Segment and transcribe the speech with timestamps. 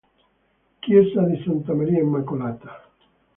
[0.79, 2.89] Chiesa di Santa Maria Immacolata